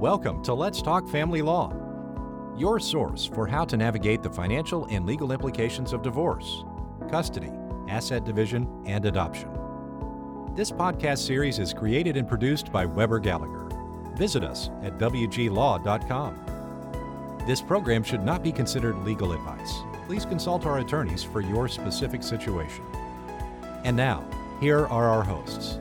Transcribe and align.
Welcome 0.00 0.42
to 0.42 0.52
Let's 0.52 0.82
Talk 0.82 1.08
Family 1.08 1.40
Law, 1.40 1.72
your 2.54 2.78
source 2.78 3.24
for 3.24 3.46
how 3.46 3.64
to 3.64 3.78
navigate 3.78 4.22
the 4.22 4.28
financial 4.28 4.84
and 4.90 5.06
legal 5.06 5.32
implications 5.32 5.94
of 5.94 6.02
divorce, 6.02 6.64
custody, 7.10 7.50
asset 7.88 8.26
division, 8.26 8.68
and 8.84 9.06
adoption. 9.06 9.48
This 10.54 10.70
podcast 10.70 11.26
series 11.26 11.58
is 11.58 11.72
created 11.72 12.18
and 12.18 12.28
produced 12.28 12.70
by 12.70 12.84
Weber 12.84 13.18
Gallagher. 13.18 13.70
Visit 14.16 14.44
us 14.44 14.68
at 14.82 14.98
wglaw.com. 14.98 16.44
This 17.46 17.62
program 17.62 18.02
should 18.02 18.22
not 18.22 18.42
be 18.42 18.52
considered 18.52 18.98
legal 18.98 19.32
advice. 19.32 19.78
Please 20.06 20.26
consult 20.26 20.66
our 20.66 20.80
attorneys 20.80 21.22
for 21.22 21.40
your 21.40 21.68
specific 21.68 22.22
situation. 22.22 22.84
And 23.82 23.96
now, 23.96 24.22
here 24.60 24.86
are 24.88 25.08
our 25.08 25.24
hosts. 25.24 25.78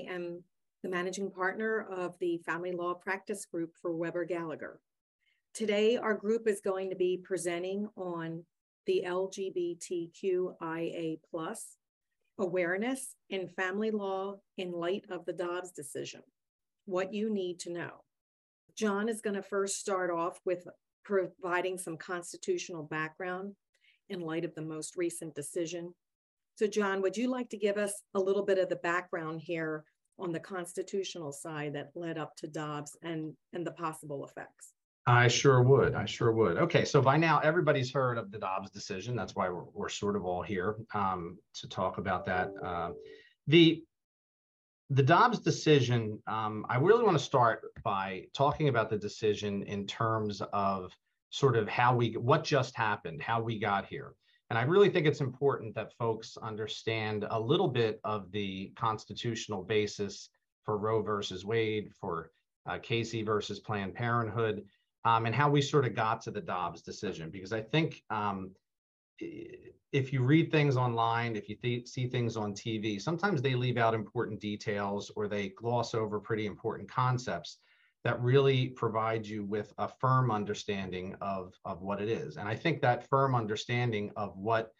I 0.00 0.12
am 0.12 0.42
the 0.82 0.88
managing 0.88 1.30
partner 1.30 1.86
of 1.90 2.18
the 2.20 2.38
Family 2.38 2.72
Law 2.72 2.94
Practice 2.94 3.44
Group 3.44 3.74
for 3.80 3.94
Weber 3.94 4.24
Gallagher. 4.24 4.80
Today, 5.52 5.96
our 5.96 6.14
group 6.14 6.46
is 6.46 6.60
going 6.60 6.88
to 6.90 6.96
be 6.96 7.20
presenting 7.22 7.88
on 7.96 8.44
the 8.86 9.04
LGBTQIA 9.06 9.78
plus 11.28 11.76
awareness 12.38 13.16
in 13.28 13.48
family 13.48 13.90
law 13.90 14.36
in 14.56 14.72
light 14.72 15.04
of 15.10 15.26
the 15.26 15.32
Dobbs 15.32 15.72
decision, 15.72 16.22
what 16.86 17.12
you 17.12 17.28
need 17.30 17.58
to 17.60 17.72
know. 17.72 18.04
John 18.76 19.08
is 19.08 19.20
going 19.20 19.36
to 19.36 19.42
first 19.42 19.78
start 19.78 20.10
off 20.10 20.40
with 20.46 20.66
providing 21.04 21.76
some 21.76 21.96
constitutional 21.96 22.84
background 22.84 23.54
in 24.08 24.20
light 24.20 24.44
of 24.44 24.54
the 24.54 24.62
most 24.62 24.96
recent 24.96 25.34
decision 25.34 25.92
so, 26.56 26.66
John, 26.66 27.02
would 27.02 27.16
you 27.16 27.30
like 27.30 27.48
to 27.50 27.56
give 27.56 27.76
us 27.76 28.02
a 28.14 28.20
little 28.20 28.44
bit 28.44 28.58
of 28.58 28.68
the 28.68 28.76
background 28.76 29.40
here 29.40 29.84
on 30.18 30.32
the 30.32 30.40
constitutional 30.40 31.32
side 31.32 31.74
that 31.74 31.90
led 31.94 32.18
up 32.18 32.36
to 32.36 32.46
Dobbs 32.46 32.96
and, 33.02 33.34
and 33.52 33.66
the 33.66 33.72
possible 33.72 34.26
effects? 34.26 34.74
I 35.06 35.28
sure 35.28 35.62
would. 35.62 35.94
I 35.94 36.04
sure 36.04 36.32
would. 36.32 36.58
Okay, 36.58 36.84
so 36.84 37.00
by 37.00 37.16
now 37.16 37.38
everybody's 37.40 37.92
heard 37.92 38.18
of 38.18 38.30
the 38.30 38.38
Dobbs 38.38 38.70
decision. 38.70 39.16
That's 39.16 39.34
why 39.34 39.48
we're, 39.48 39.64
we're 39.72 39.88
sort 39.88 40.14
of 40.14 40.24
all 40.24 40.42
here 40.42 40.76
um, 40.94 41.38
to 41.54 41.68
talk 41.68 41.98
about 41.98 42.26
that. 42.26 42.50
Uh, 42.62 42.90
the 43.46 43.82
the 44.90 45.02
Dobbs 45.02 45.38
decision. 45.38 46.18
Um, 46.26 46.66
I 46.68 46.76
really 46.76 47.04
want 47.04 47.16
to 47.16 47.24
start 47.24 47.62
by 47.82 48.24
talking 48.34 48.68
about 48.68 48.90
the 48.90 48.98
decision 48.98 49.62
in 49.62 49.86
terms 49.86 50.42
of 50.52 50.92
sort 51.30 51.56
of 51.56 51.68
how 51.68 51.94
we 51.94 52.12
what 52.14 52.44
just 52.44 52.76
happened, 52.76 53.22
how 53.22 53.40
we 53.40 53.58
got 53.58 53.86
here. 53.86 54.14
And 54.50 54.58
I 54.58 54.62
really 54.62 54.90
think 54.90 55.06
it's 55.06 55.20
important 55.20 55.74
that 55.76 55.96
folks 55.96 56.36
understand 56.36 57.24
a 57.30 57.38
little 57.38 57.68
bit 57.68 58.00
of 58.02 58.30
the 58.32 58.72
constitutional 58.76 59.62
basis 59.62 60.28
for 60.64 60.76
Roe 60.76 61.02
versus 61.02 61.44
Wade, 61.44 61.92
for 62.00 62.32
uh, 62.66 62.78
Casey 62.78 63.22
versus 63.22 63.60
Planned 63.60 63.94
Parenthood, 63.94 64.64
um, 65.04 65.26
and 65.26 65.34
how 65.34 65.48
we 65.48 65.62
sort 65.62 65.86
of 65.86 65.94
got 65.94 66.20
to 66.22 66.32
the 66.32 66.40
Dobbs 66.40 66.82
decision. 66.82 67.30
Because 67.30 67.52
I 67.52 67.60
think 67.60 68.02
um, 68.10 68.50
if 69.92 70.12
you 70.12 70.22
read 70.22 70.50
things 70.50 70.76
online, 70.76 71.36
if 71.36 71.48
you 71.48 71.54
th- 71.54 71.86
see 71.86 72.08
things 72.08 72.36
on 72.36 72.52
TV, 72.52 73.00
sometimes 73.00 73.40
they 73.40 73.54
leave 73.54 73.76
out 73.76 73.94
important 73.94 74.40
details 74.40 75.12
or 75.14 75.28
they 75.28 75.50
gloss 75.50 75.94
over 75.94 76.18
pretty 76.18 76.46
important 76.46 76.90
concepts 76.90 77.58
that 78.04 78.20
really 78.22 78.68
provides 78.68 79.28
you 79.28 79.44
with 79.44 79.72
a 79.78 79.88
firm 79.88 80.30
understanding 80.30 81.14
of, 81.20 81.54
of 81.64 81.82
what 81.82 82.00
it 82.00 82.08
is. 82.08 82.36
And 82.36 82.48
I 82.48 82.54
think 82.54 82.80
that 82.80 83.08
firm 83.08 83.34
understanding 83.34 84.10
of 84.16 84.36
what 84.36 84.72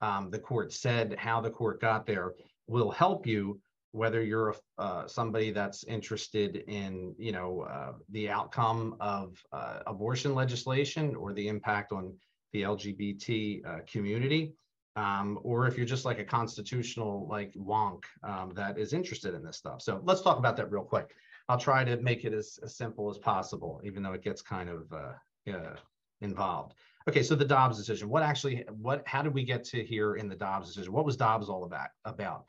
um, 0.00 0.30
the 0.30 0.38
court 0.38 0.72
said, 0.72 1.14
how 1.18 1.40
the 1.40 1.50
court 1.50 1.80
got 1.80 2.06
there, 2.06 2.34
will 2.66 2.90
help 2.90 3.26
you 3.26 3.60
whether 3.94 4.24
you're 4.24 4.56
uh, 4.78 5.06
somebody 5.06 5.52
that's 5.52 5.84
interested 5.84 6.64
in 6.66 7.14
you 7.16 7.30
know 7.30 7.60
uh, 7.60 7.92
the 8.10 8.28
outcome 8.28 8.96
of 8.98 9.40
uh, 9.52 9.78
abortion 9.86 10.34
legislation 10.34 11.14
or 11.14 11.32
the 11.32 11.46
impact 11.46 11.92
on 11.92 12.12
the 12.52 12.62
LGBT 12.62 13.64
uh, 13.64 13.78
community, 13.86 14.52
um, 14.96 15.38
or 15.42 15.66
if 15.66 15.76
you're 15.76 15.86
just 15.86 16.04
like 16.04 16.18
a 16.18 16.24
constitutional 16.24 17.26
like 17.28 17.52
wonk 17.54 18.04
um, 18.22 18.52
that 18.54 18.78
is 18.78 18.92
interested 18.92 19.34
in 19.34 19.42
this 19.42 19.56
stuff. 19.56 19.82
So 19.82 20.00
let's 20.04 20.22
talk 20.22 20.38
about 20.38 20.56
that 20.56 20.70
real 20.70 20.84
quick. 20.84 21.14
I'll 21.48 21.58
try 21.58 21.84
to 21.84 21.96
make 21.98 22.24
it 22.24 22.32
as, 22.32 22.58
as 22.62 22.76
simple 22.76 23.10
as 23.10 23.18
possible, 23.18 23.80
even 23.84 24.02
though 24.02 24.12
it 24.12 24.22
gets 24.22 24.40
kind 24.40 24.70
of 24.70 24.92
uh, 24.92 25.52
uh, 25.52 25.76
involved. 26.20 26.74
Okay, 27.06 27.22
so 27.22 27.34
the 27.34 27.44
Dobbs 27.44 27.76
decision. 27.76 28.08
What 28.08 28.22
actually, 28.22 28.64
what, 28.80 29.06
how 29.06 29.20
did 29.20 29.34
we 29.34 29.44
get 29.44 29.62
to 29.64 29.84
here 29.84 30.14
in 30.14 30.28
the 30.28 30.34
Dobbs 30.34 30.68
decision? 30.68 30.92
What 30.92 31.04
was 31.04 31.16
Dobbs 31.16 31.48
all 31.50 31.64
about? 31.64 31.88
About 32.06 32.44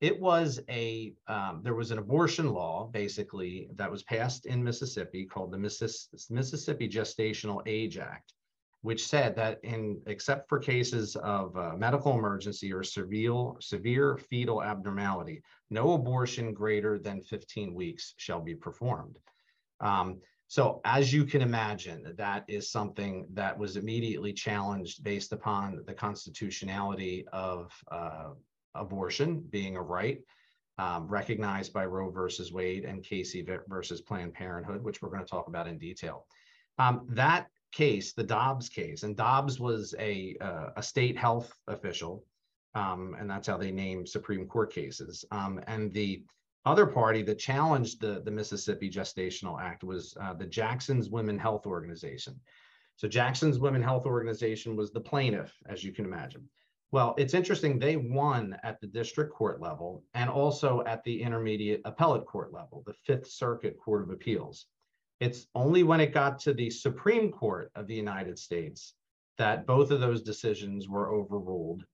it 0.00 0.20
was 0.20 0.60
a 0.68 1.14
um, 1.26 1.60
there 1.64 1.74
was 1.74 1.90
an 1.90 1.98
abortion 1.98 2.52
law 2.52 2.88
basically 2.92 3.68
that 3.74 3.90
was 3.90 4.02
passed 4.04 4.46
in 4.46 4.62
Mississippi 4.62 5.24
called 5.24 5.50
the 5.50 5.58
Mississippi 5.58 6.88
Gestational 6.88 7.62
Age 7.66 7.98
Act, 7.98 8.34
which 8.82 9.06
said 9.06 9.34
that 9.36 9.58
in 9.64 10.00
except 10.06 10.48
for 10.48 10.58
cases 10.58 11.16
of 11.16 11.56
uh, 11.56 11.74
medical 11.76 12.12
emergency 12.12 12.72
or 12.72 12.82
severe 12.82 13.52
severe 13.60 14.16
fetal 14.16 14.62
abnormality, 14.62 15.42
no 15.70 15.92
abortion 15.92 16.54
greater 16.54 16.98
than 16.98 17.20
15 17.20 17.74
weeks 17.74 18.14
shall 18.16 18.40
be 18.40 18.54
performed. 18.54 19.16
Um, 19.80 20.20
so 20.46 20.80
as 20.84 21.12
you 21.12 21.24
can 21.24 21.42
imagine, 21.42 22.14
that 22.16 22.44
is 22.48 22.70
something 22.70 23.26
that 23.34 23.58
was 23.58 23.76
immediately 23.76 24.32
challenged 24.32 25.04
based 25.04 25.32
upon 25.32 25.82
the 25.86 25.92
constitutionality 25.92 27.26
of 27.32 27.70
uh, 27.90 28.30
abortion 28.74 29.40
being 29.50 29.76
a 29.76 29.82
right 29.82 30.20
um, 30.78 31.08
recognized 31.08 31.72
by 31.72 31.84
Roe 31.84 32.10
versus 32.10 32.52
Wade 32.52 32.84
and 32.84 33.02
Casey 33.02 33.46
versus 33.68 34.00
Planned 34.00 34.32
Parenthood, 34.32 34.82
which 34.82 35.02
we're 35.02 35.10
going 35.10 35.24
to 35.24 35.28
talk 35.30 35.48
about 35.48 35.66
in 35.66 35.76
detail. 35.76 36.24
Um, 36.78 37.06
that 37.10 37.48
case, 37.72 38.12
the 38.12 38.24
Dobbs 38.24 38.68
case, 38.68 39.02
and 39.02 39.16
Dobbs 39.16 39.60
was 39.60 39.94
a, 39.98 40.36
uh, 40.40 40.70
a 40.76 40.82
state 40.82 41.16
health 41.16 41.52
official 41.66 42.24
um, 42.74 43.16
and 43.18 43.28
that's 43.28 43.48
how 43.48 43.56
they 43.56 43.70
name 43.70 44.06
Supreme 44.06 44.46
Court 44.46 44.72
cases. 44.72 45.24
Um, 45.30 45.60
and 45.66 45.92
the 45.92 46.24
other 46.64 46.86
party 46.86 47.22
that 47.22 47.38
challenged 47.38 48.00
the, 48.00 48.22
the 48.24 48.30
Mississippi 48.30 48.90
Gestational 48.90 49.60
Act 49.60 49.84
was 49.84 50.16
uh, 50.20 50.34
the 50.34 50.46
Jackson's 50.46 51.08
Women 51.08 51.38
Health 51.38 51.66
Organization. 51.66 52.38
So 52.96 53.08
Jackson's 53.08 53.58
Women 53.58 53.82
Health 53.82 54.06
Organization 54.06 54.76
was 54.76 54.92
the 54.92 55.00
plaintiff, 55.00 55.54
as 55.66 55.82
you 55.82 55.92
can 55.92 56.04
imagine. 56.04 56.48
Well, 56.90 57.14
it's 57.18 57.34
interesting, 57.34 57.78
they 57.78 57.96
won 57.96 58.56
at 58.62 58.80
the 58.80 58.86
district 58.86 59.34
court 59.34 59.60
level 59.60 60.02
and 60.14 60.30
also 60.30 60.82
at 60.86 61.04
the 61.04 61.22
intermediate 61.22 61.82
appellate 61.84 62.26
court 62.26 62.52
level, 62.52 62.82
the 62.86 62.94
Fifth 62.94 63.28
Circuit 63.28 63.76
Court 63.78 64.02
of 64.02 64.10
Appeals. 64.10 64.66
It's 65.20 65.46
only 65.54 65.82
when 65.82 66.00
it 66.00 66.14
got 66.14 66.38
to 66.40 66.54
the 66.54 66.70
Supreme 66.70 67.32
Court 67.32 67.70
of 67.74 67.86
the 67.86 67.94
United 67.94 68.38
States 68.38 68.94
that 69.36 69.66
both 69.66 69.90
of 69.90 70.00
those 70.00 70.22
decisions 70.22 70.88
were 70.88 71.12
overruled 71.12 71.84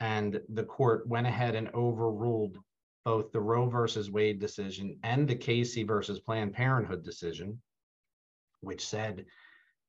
and 0.00 0.40
the 0.48 0.64
court 0.64 1.06
went 1.06 1.26
ahead 1.26 1.54
and 1.54 1.68
overruled 1.74 2.58
both 3.04 3.32
the 3.32 3.40
Roe 3.40 3.68
versus 3.68 4.10
Wade 4.10 4.40
decision 4.40 4.98
and 5.02 5.28
the 5.28 5.34
Casey 5.34 5.82
versus 5.82 6.20
Planned 6.20 6.54
Parenthood 6.54 7.04
decision, 7.04 7.60
which 8.60 8.84
said, 8.84 9.24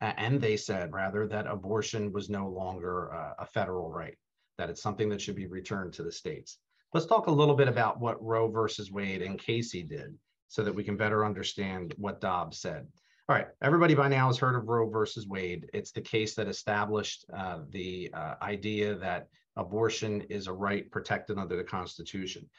and 0.01 0.39
they 0.39 0.55
said 0.55 0.93
rather, 0.93 1.27
that 1.27 1.47
abortion 1.47 2.11
was 2.11 2.29
no 2.29 2.47
longer 2.47 3.13
uh, 3.13 3.33
a 3.39 3.45
federal 3.45 3.89
right, 3.89 4.17
that 4.57 4.69
it's 4.69 4.81
something 4.81 5.09
that 5.09 5.21
should 5.21 5.35
be 5.35 5.47
returned 5.47 5.93
to 5.93 6.03
the 6.03 6.11
states. 6.11 6.59
Let's 6.93 7.07
talk 7.07 7.27
a 7.27 7.31
little 7.31 7.55
bit 7.55 7.67
about 7.67 7.99
what 7.99 8.23
Roe 8.23 8.47
versus 8.49 8.91
Wade 8.91 9.21
and 9.21 9.39
Casey 9.39 9.83
did 9.83 10.15
so 10.47 10.63
that 10.63 10.75
we 10.75 10.83
can 10.83 10.97
better 10.97 11.25
understand 11.25 11.93
what 11.97 12.21
Dobbs 12.21 12.59
said. 12.59 12.87
All 13.29 13.35
right, 13.35 13.47
everybody 13.61 13.95
by 13.95 14.09
now 14.09 14.27
has 14.27 14.37
heard 14.37 14.55
of 14.55 14.67
Roe 14.67 14.89
versus 14.89 15.27
Wade. 15.27 15.69
It's 15.73 15.91
the 15.91 16.01
case 16.01 16.35
that 16.35 16.47
established 16.47 17.25
uh, 17.33 17.59
the 17.69 18.11
uh, 18.13 18.35
idea 18.41 18.95
that 18.95 19.27
abortion 19.55 20.21
is 20.29 20.47
a 20.47 20.53
right 20.53 20.89
protected 20.91 21.37
under 21.37 21.55
the 21.55 21.63
Constitution. 21.63 22.49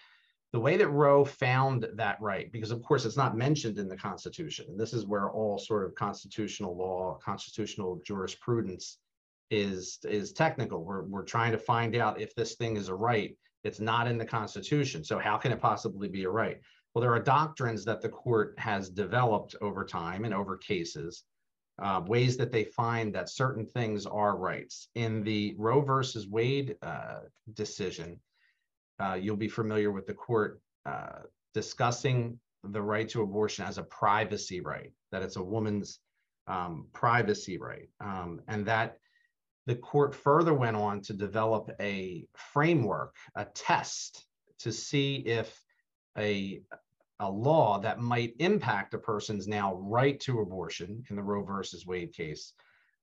The 0.52 0.60
way 0.60 0.76
that 0.76 0.88
Roe 0.88 1.25
found 1.25 1.86
that 1.94 2.20
right, 2.20 2.50
because 2.52 2.70
of 2.70 2.82
course 2.82 3.04
it's 3.04 3.16
not 3.16 3.36
mentioned 3.36 3.78
in 3.78 3.88
the 3.88 3.96
Constitution, 3.96 4.66
and 4.69 4.78
this 4.78 4.92
is 4.92 5.04
where 5.04 5.28
all 5.28 5.58
sort 5.58 5.84
of 5.84 5.94
constitutional 5.96 6.76
law, 6.76 7.19
constitutional 7.22 8.00
jurisprudence 8.06 8.98
is 9.50 9.98
is 10.04 10.32
technical. 10.32 10.84
We're 10.84 11.02
we're 11.02 11.25
trying 11.25 11.52
to 11.52 11.58
find 11.58 11.96
out 11.96 12.20
if 12.20 12.34
this 12.34 12.54
thing 12.54 12.76
is 12.76 12.88
a 12.88 12.94
right. 12.94 13.36
It's 13.64 13.81
not 13.81 14.06
in 14.06 14.16
the 14.16 14.25
Constitution, 14.25 15.04
so 15.04 15.19
how 15.19 15.36
can 15.36 15.52
it 15.52 15.60
possibly 15.60 16.08
be 16.08 16.25
a 16.25 16.31
right? 16.31 16.60
Well, 16.94 17.02
there 17.02 17.12
are 17.12 17.20
doctrines 17.20 17.85
that 17.87 18.00
the 18.00 18.08
court 18.08 18.55
has 18.58 18.88
developed 18.88 19.56
over 19.61 19.85
time 19.85 20.25
and 20.25 20.32
over 20.32 20.56
cases 20.56 21.25
uh, 21.82 22.00
ways 22.06 22.37
that 22.37 22.52
they 22.52 22.64
find 22.64 23.12
that 23.14 23.29
certain 23.29 23.67
things 23.67 24.06
are 24.06 24.37
rights. 24.37 24.88
In 24.94 25.25
the 25.25 25.55
Roe 25.58 25.81
versus 25.81 26.29
Wade 26.29 26.76
uh, 26.82 27.20
decision, 27.55 28.20
uh, 29.00 29.14
you'll 29.20 29.37
be 29.37 29.49
familiar 29.49 29.91
with 29.91 30.06
the 30.06 30.14
court 30.14 30.61
uh, 30.87 31.23
discussing 31.52 32.38
the 32.62 32.81
right 32.81 33.08
to 33.08 33.23
abortion 33.23 33.64
as 33.64 33.79
a 33.79 33.82
privacy 33.85 34.61
right, 34.61 34.93
that 35.11 35.23
it's 35.23 35.37
a 35.37 35.43
woman's 35.43 35.99
um, 36.46 36.87
privacy 36.93 37.58
right, 37.58 37.88
um, 38.00 38.41
and 38.46 38.64
that 38.67 38.99
the 39.67 39.75
court 39.75 40.14
further 40.14 40.55
went 40.55 40.76
on 40.76 41.00
to 41.00 41.12
develop 41.12 41.70
a 41.81 42.26
framework, 42.37 43.17
a 43.35 43.46
test 43.46 44.25
to 44.61 44.70
see 44.70 45.17
if 45.17 45.61
a 46.17 46.62
a 47.20 47.31
law 47.31 47.78
that 47.78 48.00
might 48.00 48.34
impact 48.38 48.94
a 48.94 48.99
person's 48.99 49.46
now 49.46 49.75
right 49.75 50.19
to 50.20 50.40
abortion 50.40 51.02
in 51.11 51.16
the 51.16 51.22
Roe 51.22 51.43
versus 51.43 51.87
Wade 51.87 52.12
case 52.12 52.52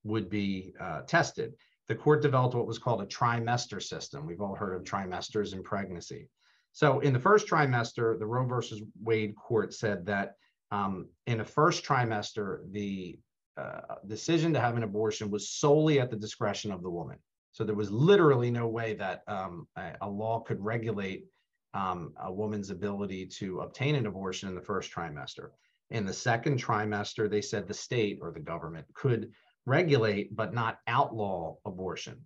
would 0.04 0.30
be 0.30 0.74
uh, 0.80 1.02
tested. 1.02 1.54
The 1.88 1.96
court 1.96 2.22
developed 2.22 2.56
what 2.56 2.68
was 2.68 2.80
called 2.80 3.02
a 3.02 3.06
trimester 3.06 3.81
system. 3.81 4.25
We've 4.25 4.42
all 4.42 4.56
heard 4.56 4.75
of 4.75 4.84
trimesters 4.84 5.54
in 5.54 5.63
pregnancy. 5.63 6.30
So 6.74 7.00
in 7.00 7.13
the 7.13 7.19
first 7.19 7.48
trimester, 7.48 8.18
the 8.18 8.25
Roe 8.25 8.46
versus 8.46 8.81
Wade 9.02 9.36
court 9.36 9.74
said 9.74 10.06
that 10.06 10.36
um, 10.72 11.10
in 11.28 11.38
the 11.38 11.46
first 11.46 11.84
trimester, 11.84 12.60
the 12.72 13.19
uh, 13.57 13.96
decision 14.07 14.54
to 14.54 14.60
have 14.60 14.78
an 14.78 14.84
abortion 14.84 15.30
was 15.30 15.50
solely 15.50 16.00
at 16.00 16.10
the 16.10 16.16
discretion 16.16 16.72
of 16.72 16.81
the 16.81 16.90
woman. 16.90 17.18
So 17.52 17.66
there 17.66 17.75
was 17.75 17.92
literally 17.92 18.50
no 18.50 18.68
way 18.68 18.94
that 18.94 19.24
um, 19.28 19.68
a, 19.75 19.92
a, 20.02 20.10
law 20.10 20.40
could 20.40 20.64
regulate 20.64 21.25
um, 21.73 22.13
a 22.21 22.31
woman's 22.31 22.69
ability 22.69 23.25
to 23.25 23.62
obtain 23.62 23.95
an 23.95 24.06
abortion 24.06 24.50
in 24.50 24.56
the 24.56 24.62
first 24.62 24.91
trimester. 24.91 25.50
In 25.89 26.06
the 26.06 26.13
second 26.13 26.62
trimester, 26.62 27.29
they 27.29 27.41
said 27.41 27.68
the 27.68 27.73
state 27.73 28.19
or 28.21 28.31
the 28.31 28.39
government 28.39 28.85
could 28.94 29.31
regulate 29.65 30.35
but 30.35 30.53
not 30.53 30.79
outlaw 30.88 31.56
abortion. 31.65 32.18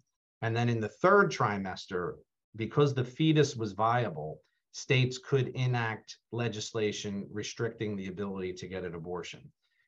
And 0.42 0.56
then 0.56 0.70
in 0.70 0.80
the 0.80 0.90
third 0.90 1.32
trimester, 1.32 2.16
because 2.56 2.94
the 2.94 3.04
fetus 3.04 3.56
was 3.56 3.74
viable, 3.74 4.42
states 4.72 5.18
could 5.18 5.50
enact 5.50 6.18
legislation 6.32 7.28
restricting 7.32 7.96
the 7.96 8.08
ability 8.08 8.54
to 8.54 8.68
get 8.68 8.84
an 8.84 8.96
abortion. 8.96 9.42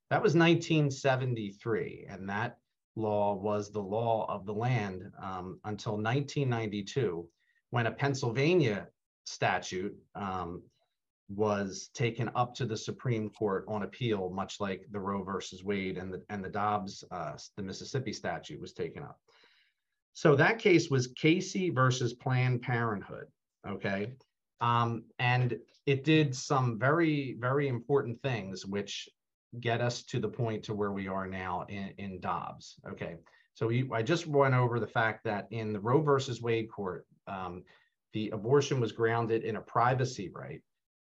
That 0.09 0.23
was 0.23 0.33
1973, 0.33 2.07
and 2.09 2.29
that 2.29 2.57
law 2.95 3.35
was 3.35 3.71
the 3.71 3.81
law 3.81 4.25
of 4.29 4.45
the 4.45 4.53
land 4.53 5.03
um, 5.21 5.59
until 5.65 5.93
1992, 5.93 7.27
when 7.71 7.87
a 7.87 7.91
Pennsylvania 7.91 8.87
statute 9.27 9.95
um, 10.15 10.63
was 11.29 11.89
taken 11.93 12.31
up 12.35 12.55
to 12.55 12.65
the 12.65 12.77
Supreme 12.77 13.29
Court 13.29 13.65
on 13.67 13.83
appeal, 13.83 14.29
much 14.29 14.59
like 14.59 14.85
the 14.91 14.99
Roe 14.99 15.23
versus 15.23 15.63
Wade 15.63 15.97
and 15.97 16.13
the 16.13 16.23
and 16.29 16.43
the 16.43 16.49
Dobbs, 16.49 17.03
uh, 17.11 17.33
the 17.57 17.63
Mississippi 17.63 18.13
statute 18.13 18.61
was 18.61 18.73
taken 18.73 19.03
up. 19.03 19.19
So 20.13 20.35
that 20.35 20.59
case 20.59 20.89
was 20.89 21.07
Casey 21.07 21.69
versus 21.69 22.13
Planned 22.13 22.61
Parenthood. 22.61 23.27
Okay. 23.67 24.13
Um, 24.61 25.03
and 25.19 25.59
it 25.85 26.03
did 26.03 26.35
some 26.35 26.79
very, 26.79 27.35
very 27.39 27.67
important 27.67 28.19
things, 28.23 28.65
which 28.65 29.07
get 29.59 29.81
us 29.81 30.03
to 30.03 30.19
the 30.19 30.27
point 30.27 30.63
to 30.63 30.73
where 30.73 30.91
we 30.91 31.07
are 31.07 31.27
now 31.27 31.65
in, 31.69 31.93
in 31.97 32.19
Dobbs. 32.19 32.77
Okay. 32.89 33.17
So 33.53 33.67
we, 33.67 33.89
I 33.93 34.01
just 34.01 34.25
went 34.25 34.55
over 34.55 34.79
the 34.79 34.87
fact 34.87 35.23
that 35.25 35.47
in 35.51 35.73
the 35.73 35.79
Roe 35.79 36.01
versus 36.01 36.41
Wade 36.41 36.71
court, 36.71 37.05
um, 37.27 37.63
the 38.17 38.31
abortion 38.31 38.79
was 38.79 38.91
grounded 38.91 39.43
in 39.43 39.57
a 39.57 39.61
privacy 39.61 40.31
right, 40.33 40.63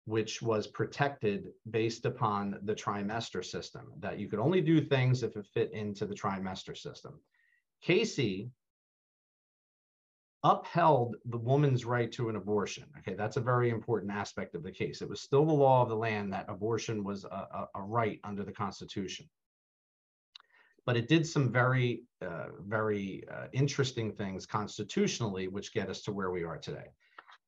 which 0.05 0.41
was 0.41 0.67
protected 0.67 1.49
based 1.69 2.05
upon 2.05 2.57
the 2.63 2.73
trimester 2.73 3.43
system, 3.43 3.91
that 3.99 4.19
you 4.19 4.29
could 4.29 4.39
only 4.39 4.61
do 4.61 4.79
things 4.79 5.21
if 5.21 5.35
it 5.35 5.45
fit 5.53 5.69
into 5.73 6.05
the 6.05 6.15
trimester 6.15 6.77
system. 6.77 7.19
Casey 7.81 8.51
upheld 10.45 11.17
the 11.25 11.37
woman's 11.37 11.83
right 11.83 12.09
to 12.13 12.29
an 12.29 12.37
abortion. 12.37 12.85
Okay, 12.99 13.15
that's 13.15 13.35
a 13.35 13.41
very 13.41 13.69
important 13.69 14.09
aspect 14.09 14.55
of 14.55 14.63
the 14.63 14.71
case. 14.71 15.01
It 15.01 15.09
was 15.09 15.19
still 15.19 15.45
the 15.45 15.51
law 15.51 15.83
of 15.83 15.89
the 15.89 16.03
land 16.07 16.31
that 16.31 16.45
abortion 16.47 17.03
was 17.03 17.25
a, 17.25 17.27
a, 17.27 17.67
a 17.75 17.81
right 17.81 18.21
under 18.23 18.45
the 18.45 18.53
Constitution. 18.53 19.25
But 20.85 20.97
it 20.97 21.07
did 21.07 21.25
some 21.25 21.51
very, 21.51 22.03
uh, 22.21 22.47
very 22.59 23.23
uh, 23.31 23.47
interesting 23.53 24.11
things 24.11 24.45
constitutionally, 24.45 25.47
which 25.47 25.73
get 25.73 25.89
us 25.89 26.01
to 26.03 26.11
where 26.11 26.31
we 26.31 26.43
are 26.43 26.57
today. 26.57 26.87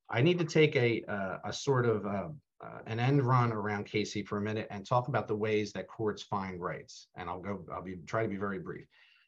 I 0.10 0.22
need 0.22 0.40
to 0.40 0.46
take 0.46 0.76
a, 0.76 1.04
uh, 1.04 1.38
a 1.46 1.52
sort 1.52 1.86
of 1.86 2.06
uh, 2.06 2.30
uh, 2.64 2.80
an 2.86 3.00
end 3.00 3.24
run 3.24 3.52
around 3.52 3.86
Casey 3.86 4.24
for 4.24 4.38
a 4.38 4.42
minute 4.42 4.68
and 4.70 4.86
talk 4.86 5.10
about 5.10 5.28
the 5.28 5.36
ways 5.36 5.74
that 5.74 5.88
courts 5.88 6.24
find 6.24 6.62
rights. 6.62 7.08
And 7.18 7.30
I'll 7.30 7.42
go, 7.42 7.66
I'll 7.74 7.82
be 7.82 7.98
try 8.08 8.24
to 8.24 8.30
be 8.30 8.38
very 8.38 8.60
brief. 8.60 8.86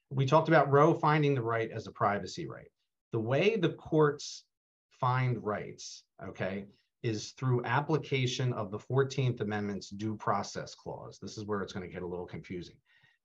We 0.10 0.26
talked 0.26 0.48
about 0.48 0.72
Roe 0.72 0.94
finding 0.94 1.36
the 1.36 1.42
right 1.42 1.70
as 1.70 1.88
a 1.88 1.92
privacy 1.92 2.48
right 2.48 2.70
the 3.12 3.20
way 3.20 3.56
the 3.56 3.70
courts 3.70 4.44
find 4.92 5.44
rights, 5.44 6.04
okay, 6.24 6.66
is 7.04 7.32
through 7.32 7.64
application 7.64 8.54
of 8.54 8.72
the 8.72 8.80
14th 8.80 9.40
Amendment's 9.42 9.90
due 9.90 10.16
process 10.16 10.76
clause. 10.76 11.20
This 11.22 11.38
is 11.38 11.46
where 11.46 11.62
it's 11.62 11.74
going 11.74 11.88
to 11.88 11.94
get 11.94 12.02
a 12.02 12.08
little 12.08 12.26
confusing. 12.26 12.76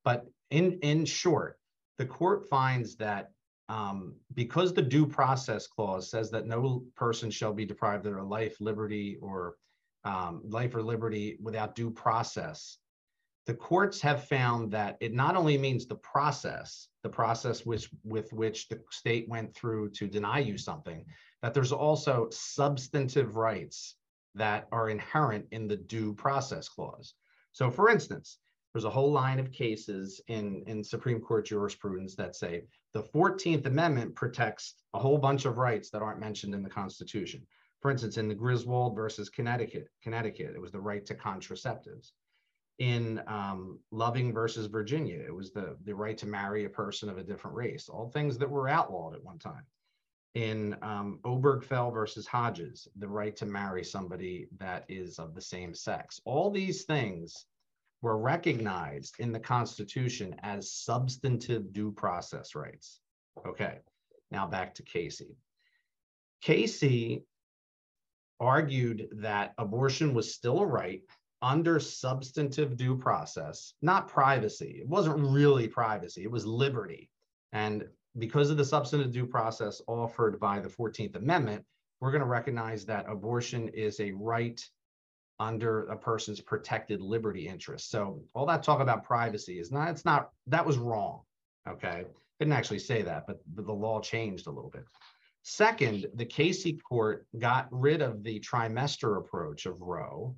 But 0.03 0.25
in, 0.51 0.79
in 0.81 1.05
short, 1.05 1.59
the 1.97 2.05
court 2.05 2.47
finds 2.49 2.95
that 2.97 3.31
um, 3.69 4.15
because 4.33 4.73
the 4.73 4.81
due 4.81 5.05
process 5.05 5.67
clause 5.67 6.09
says 6.09 6.29
that 6.31 6.45
no 6.45 6.83
person 6.95 7.31
shall 7.31 7.53
be 7.53 7.65
deprived 7.65 8.05
of 8.05 8.13
their 8.13 8.23
life, 8.23 8.57
liberty, 8.59 9.17
or 9.21 9.55
um, 10.03 10.41
life 10.43 10.75
or 10.75 10.83
liberty 10.83 11.37
without 11.41 11.75
due 11.75 11.89
process, 11.89 12.77
the 13.45 13.53
courts 13.53 13.99
have 14.01 14.27
found 14.27 14.71
that 14.71 14.97
it 15.01 15.13
not 15.13 15.35
only 15.35 15.57
means 15.57 15.85
the 15.85 15.95
process, 15.95 16.87
the 17.03 17.09
process 17.09 17.65
which, 17.65 17.89
with 18.03 18.31
which 18.31 18.69
the 18.69 18.79
state 18.89 19.27
went 19.27 19.53
through 19.55 19.89
to 19.91 20.07
deny 20.07 20.39
you 20.39 20.57
something, 20.57 21.05
that 21.41 21.53
there's 21.53 21.73
also 21.73 22.27
substantive 22.31 23.35
rights 23.35 23.95
that 24.35 24.67
are 24.71 24.89
inherent 24.89 25.45
in 25.51 25.67
the 25.67 25.75
due 25.75 26.13
process 26.13 26.69
clause. 26.69 27.15
So, 27.51 27.69
for 27.69 27.89
instance, 27.89 28.39
there's 28.73 28.85
a 28.85 28.89
whole 28.89 29.11
line 29.11 29.39
of 29.39 29.51
cases 29.51 30.19
in, 30.27 30.63
in 30.65 30.83
Supreme 30.83 31.21
Court 31.21 31.45
jurisprudence 31.45 32.15
that 32.15 32.35
say 32.35 32.63
the 32.93 33.03
14th 33.03 33.65
Amendment 33.65 34.15
protects 34.15 34.75
a 34.93 34.99
whole 34.99 35.17
bunch 35.17 35.45
of 35.45 35.57
rights 35.57 35.89
that 35.91 36.01
aren't 36.01 36.19
mentioned 36.19 36.55
in 36.55 36.63
the 36.63 36.69
Constitution. 36.69 37.45
For 37.81 37.91
instance, 37.91 38.17
in 38.17 38.27
the 38.27 38.35
Griswold 38.35 38.95
versus 38.95 39.29
Connecticut, 39.29 39.89
Connecticut, 40.01 40.53
it 40.55 40.61
was 40.61 40.71
the 40.71 40.79
right 40.79 41.05
to 41.05 41.13
contraceptives 41.13 42.11
in 42.79 43.21
um, 43.27 43.79
Loving 43.91 44.33
versus 44.33 44.65
Virginia. 44.65 45.19
It 45.19 45.35
was 45.35 45.51
the, 45.51 45.75
the 45.83 45.93
right 45.93 46.17
to 46.17 46.25
marry 46.25 46.65
a 46.65 46.69
person 46.69 47.09
of 47.09 47.17
a 47.17 47.23
different 47.23 47.55
race, 47.55 47.89
all 47.89 48.09
things 48.09 48.37
that 48.39 48.49
were 48.49 48.69
outlawed 48.69 49.13
at 49.13 49.23
one 49.23 49.37
time. 49.37 49.65
In 50.33 50.75
um, 50.81 51.19
Obergefell 51.23 51.93
versus 51.93 52.25
Hodges, 52.25 52.87
the 52.97 53.07
right 53.07 53.35
to 53.35 53.45
marry 53.45 53.83
somebody 53.83 54.47
that 54.57 54.85
is 54.89 55.19
of 55.19 55.35
the 55.35 55.41
same 55.41 55.75
sex. 55.75 56.19
All 56.25 56.49
these 56.49 56.85
things 56.85 57.45
were 58.03 58.17
recognized 58.17 59.15
in 59.19 59.31
the 59.31 59.39
Constitution 59.39 60.35
as 60.43 60.73
substantive 60.73 61.71
due 61.71 61.91
process 61.93 62.53
rights. 62.53 62.99
Okay, 63.47 63.79
now 64.29 64.45
back 64.45 64.75
to 64.75 64.83
Casey. 64.83 65.37
Casey 66.41 67.23
argued 68.41 69.07
that 69.13 69.53
abortion 69.57 70.13
was 70.13 70.35
still 70.35 70.59
a 70.59 70.65
right 70.65 71.01
under 71.41 71.79
substantive 71.79 72.75
due 72.75 72.97
process, 72.97 73.73
not 73.81 74.09
privacy. 74.09 74.79
It 74.81 74.87
wasn't 74.87 75.19
really 75.19 75.69
privacy, 75.69 76.23
it 76.23 76.31
was 76.31 76.45
liberty. 76.45 77.09
And 77.53 77.85
because 78.19 78.49
of 78.49 78.57
the 78.57 78.65
substantive 78.65 79.13
due 79.13 79.25
process 79.25 79.81
offered 79.87 80.41
by 80.41 80.59
the 80.59 80.69
14th 80.69 81.15
Amendment, 81.15 81.63
we're 82.01 82.11
going 82.11 82.21
to 82.21 82.27
recognize 82.27 82.85
that 82.85 83.09
abortion 83.09 83.69
is 83.69 84.01
a 84.01 84.11
right 84.11 84.61
under 85.43 85.83
a 85.87 85.97
person's 85.97 86.41
protected 86.41 87.01
liberty 87.01 87.47
interest. 87.47 87.91
So 87.91 88.21
all 88.33 88.45
that 88.47 88.63
talk 88.63 88.79
about 88.79 89.03
privacy 89.03 89.59
is 89.59 89.71
not, 89.71 89.89
it's 89.89 90.05
not, 90.05 90.29
that 90.47 90.65
was 90.65 90.77
wrong. 90.77 91.21
Okay. 91.67 92.05
Didn't 92.39 92.53
actually 92.53 92.79
say 92.79 93.01
that, 93.03 93.27
but, 93.27 93.39
the 93.55 93.73
law 93.73 94.01
changed 94.01 94.47
a 94.47 94.51
little 94.51 94.69
bit. 94.69 94.85
Second, 95.43 96.07
the 96.15 96.25
Casey 96.25 96.73
court 96.73 97.27
got 97.37 97.67
rid 97.71 98.01
of 98.01 98.23
the 98.23 98.39
trimester 98.39 99.17
approach 99.17 99.65
of 99.65 99.81
Roe 99.81 100.35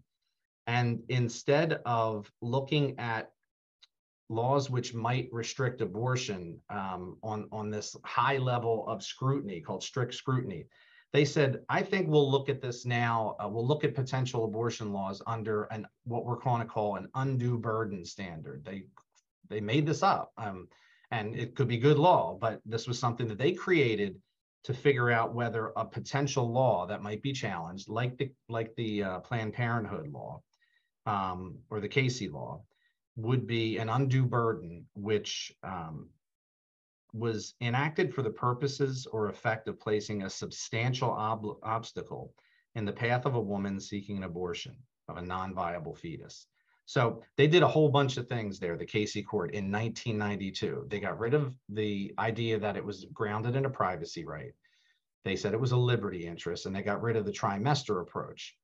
and 0.68 1.02
instead 1.10 1.80
of 1.86 2.32
looking 2.42 2.98
at 3.00 3.32
laws 4.30 4.70
which 4.70 4.96
might 4.96 5.30
restrict 5.32 5.82
abortion 5.82 6.60
um, 6.70 7.18
on, 7.22 7.48
on 7.52 7.70
this 7.70 7.96
high 8.04 8.38
level 8.40 8.86
of 8.88 9.04
scrutiny 9.04 9.62
called 9.62 9.84
strict 9.84 10.16
scrutiny, 10.16 10.66
they 11.16 11.26
said, 11.26 11.62
I 11.70 11.82
think 11.82 12.10
we'll 12.10 12.30
look 12.30 12.50
at 12.50 12.62
this 12.62 12.86
now. 12.86 13.38
Uh, 13.40 13.48
we'll 13.48 13.66
look 13.66 13.86
at 13.86 13.96
potential 13.96 14.44
abortion 14.44 14.92
laws 14.92 15.22
under 15.26 15.64
an 15.66 15.88
what 16.04 16.26
we're 16.26 16.36
going 16.36 16.62
to 16.62 16.68
call 16.68 16.98
an 16.98 17.08
undue 17.16 17.58
burden 17.58 18.04
standard. 18.04 18.66
They 18.66 18.84
they 19.50 19.62
made 19.62 19.86
this 19.86 20.04
up, 20.04 20.34
um, 20.38 20.68
and 21.12 21.34
it 21.34 21.56
could 21.56 21.70
be 21.70 21.78
good 21.78 21.98
law, 21.98 22.38
but 22.40 22.60
this 22.66 22.86
was 22.86 23.00
something 23.00 23.28
that 23.28 23.38
they 23.38 23.54
created 23.54 24.20
to 24.66 24.74
figure 24.74 25.10
out 25.10 25.34
whether 25.34 25.72
a 25.78 25.86
potential 25.86 26.52
law 26.52 26.86
that 26.88 27.02
might 27.02 27.22
be 27.22 27.32
challenged, 27.32 27.88
like 27.88 28.18
the 28.18 28.30
like 28.50 28.76
the 28.76 29.04
uh, 29.04 29.20
Planned 29.20 29.54
Parenthood 29.54 30.12
law, 30.12 30.42
um, 31.06 31.60
or 31.70 31.80
the 31.80 31.88
Casey 31.88 32.28
law 32.28 32.62
would 33.16 33.48
be 33.48 33.78
an 33.78 33.88
undue 33.88 34.26
burden, 34.26 34.86
which 34.96 35.54
um, 35.64 36.10
was 37.16 37.56
enacted 37.62 38.14
for 38.14 38.22
the 38.24 38.30
purposes 38.32 39.08
or 39.12 39.30
effect 39.30 39.68
of 39.70 39.80
placing 39.80 40.24
a 40.24 40.30
substantial 40.30 41.12
ob- 41.12 41.58
obstacle 41.64 42.34
in 42.76 42.86
the 42.86 42.94
path 42.94 43.26
of 43.26 43.36
a 43.36 43.42
woman 43.42 43.80
seeking 43.80 44.18
an 44.18 44.24
abortion 44.24 44.76
of 45.08 45.18
a 45.18 45.22
non-viable 45.22 45.96
fetus. 45.96 46.48
So 46.86 47.24
they 47.38 47.48
did 47.48 47.64
a 47.64 47.68
whole 47.68 47.90
bunch 47.90 48.18
of 48.18 48.28
things 48.28 48.60
there, 48.60 48.78
the 48.78 48.86
Casey 48.86 49.24
court 49.24 49.52
in 49.56 49.72
1992. 49.72 50.88
They 50.90 51.00
got 51.00 51.20
rid 51.20 51.34
of 51.34 51.56
the 51.70 52.14
idea 52.20 52.60
that 52.60 52.78
it 52.78 52.86
was 52.86 53.06
grounded 53.14 53.56
in 53.56 53.66
a 53.66 53.70
privacy 53.72 54.26
right. 54.26 54.54
They 55.24 55.36
said 55.38 55.54
it 55.54 55.60
was 55.62 55.72
a 55.74 55.78
liberty 55.78 56.28
interest, 56.28 56.66
and 56.68 56.76
they 56.76 56.84
got 56.84 57.02
rid 57.02 57.16
of 57.18 57.26
the 57.26 57.32
trimester 57.32 58.02
approach. 58.02 58.56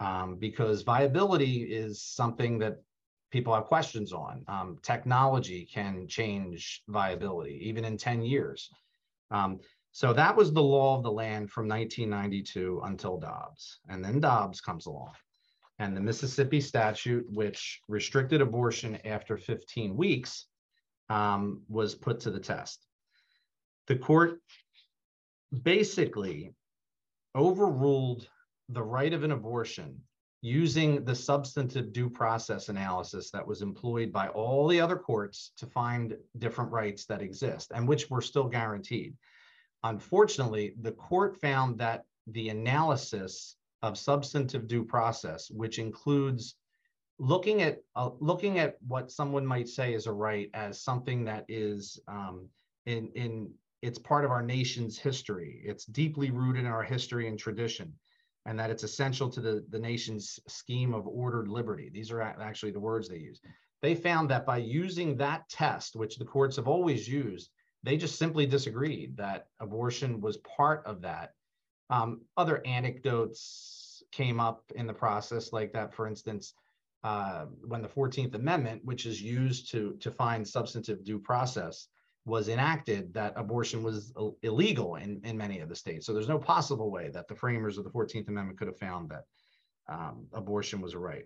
um, 0.00 0.36
because 0.36 0.82
viability 0.82 1.62
is 1.64 2.02
something 2.02 2.58
that 2.60 2.82
people 3.36 3.54
have 3.54 3.66
questions 3.66 4.14
on. 4.14 4.42
Um, 4.48 4.78
technology 4.82 5.68
can 5.70 6.08
change 6.08 6.82
viability 6.88 7.60
even 7.68 7.84
in 7.84 7.98
10 7.98 8.22
years. 8.22 8.70
Um, 9.30 9.60
so 9.92 10.14
that 10.14 10.34
was 10.34 10.54
the 10.54 10.62
law 10.62 10.96
of 10.96 11.02
the 11.02 11.12
land 11.12 11.50
from 11.50 11.68
1992 11.68 12.80
until 12.84 13.18
Dobbs. 13.18 13.80
And 13.90 14.02
then 14.02 14.20
Dobbs 14.20 14.62
comes 14.62 14.86
along. 14.86 15.12
And 15.78 15.94
the 15.94 16.00
Mississippi 16.00 16.62
statute, 16.62 17.26
which 17.30 17.78
restricted 17.88 18.40
abortion 18.40 18.98
after 19.04 19.36
15 19.36 19.94
weeks, 19.94 20.46
um, 21.10 21.60
was 21.68 21.94
put 21.94 22.20
to 22.20 22.30
the 22.30 22.40
test. 22.40 22.86
The 23.86 23.96
court 23.96 24.40
basically 25.62 26.54
overruled 27.34 28.30
the 28.70 28.82
right 28.82 29.12
of 29.12 29.24
an 29.24 29.32
abortion 29.32 30.00
using 30.46 31.04
the 31.04 31.14
substantive 31.14 31.92
due 31.92 32.08
process 32.08 32.68
analysis 32.68 33.32
that 33.32 33.44
was 33.44 33.62
employed 33.62 34.12
by 34.12 34.28
all 34.28 34.68
the 34.68 34.80
other 34.80 34.94
courts 34.94 35.50
to 35.56 35.66
find 35.66 36.16
different 36.38 36.70
rights 36.70 37.04
that 37.04 37.20
exist 37.20 37.72
and 37.74 37.88
which 37.88 38.08
were 38.08 38.20
still 38.20 38.46
guaranteed. 38.46 39.12
Unfortunately, 39.82 40.72
the 40.82 40.92
court 40.92 41.36
found 41.40 41.76
that 41.78 42.04
the 42.28 42.48
analysis 42.50 43.56
of 43.82 43.98
substantive 43.98 44.68
due 44.68 44.84
process, 44.84 45.50
which 45.50 45.80
includes 45.80 46.54
looking 47.18 47.62
at 47.62 47.78
uh, 47.96 48.10
looking 48.20 48.60
at 48.60 48.76
what 48.86 49.10
someone 49.10 49.44
might 49.44 49.68
say 49.68 49.94
is 49.94 50.06
a 50.06 50.12
right 50.12 50.48
as 50.54 50.80
something 50.80 51.24
that 51.24 51.44
is 51.48 51.98
um, 52.06 52.48
in 52.84 53.10
in 53.16 53.50
it's 53.82 53.98
part 53.98 54.24
of 54.24 54.30
our 54.30 54.42
nation's 54.42 54.96
history. 54.96 55.60
It's 55.64 55.86
deeply 55.86 56.30
rooted 56.30 56.66
in 56.66 56.70
our 56.70 56.84
history 56.84 57.26
and 57.26 57.36
tradition 57.36 57.92
and 58.46 58.58
that 58.58 58.70
it's 58.70 58.84
essential 58.84 59.28
to 59.28 59.40
the, 59.40 59.64
the 59.70 59.78
nation's 59.78 60.38
scheme 60.46 60.94
of 60.94 61.06
ordered 61.06 61.48
liberty. 61.48 61.90
These 61.92 62.10
are 62.12 62.22
actually 62.22 62.72
the 62.72 62.80
words 62.80 63.08
they 63.08 63.18
use. 63.18 63.40
They 63.82 63.94
found 63.94 64.30
that 64.30 64.46
by 64.46 64.58
using 64.58 65.16
that 65.16 65.48
test, 65.48 65.96
which 65.96 66.16
the 66.16 66.24
courts 66.24 66.56
have 66.56 66.68
always 66.68 67.08
used, 67.08 67.50
they 67.82 67.96
just 67.96 68.18
simply 68.18 68.46
disagreed 68.46 69.16
that 69.16 69.48
abortion 69.60 70.20
was 70.20 70.38
part 70.38 70.84
of 70.86 71.02
that. 71.02 71.32
Um, 71.90 72.22
other 72.36 72.64
anecdotes 72.66 74.02
came 74.12 74.40
up 74.40 74.62
in 74.74 74.86
the 74.86 74.94
process, 74.94 75.52
like 75.52 75.72
that, 75.72 75.92
for 75.92 76.06
instance, 76.06 76.54
uh, 77.04 77.46
when 77.64 77.82
the 77.82 77.88
14th 77.88 78.34
Amendment, 78.34 78.84
which 78.84 79.06
is 79.06 79.20
used 79.20 79.70
to, 79.72 79.96
to 80.00 80.10
find 80.10 80.46
substantive 80.46 81.04
due 81.04 81.18
process, 81.18 81.88
was 82.26 82.48
enacted 82.48 83.14
that 83.14 83.32
abortion 83.36 83.84
was 83.84 84.12
illegal 84.42 84.96
in, 84.96 85.20
in 85.22 85.38
many 85.38 85.60
of 85.60 85.68
the 85.68 85.76
states. 85.76 86.04
So 86.04 86.12
there's 86.12 86.28
no 86.28 86.40
possible 86.40 86.90
way 86.90 87.08
that 87.10 87.28
the 87.28 87.36
framers 87.36 87.78
of 87.78 87.84
the 87.84 87.90
14th 87.90 88.28
Amendment 88.28 88.58
could 88.58 88.66
have 88.66 88.78
found 88.78 89.08
that 89.10 89.24
um, 89.88 90.26
abortion 90.32 90.80
was 90.80 90.94
a 90.94 90.98
right. 90.98 91.24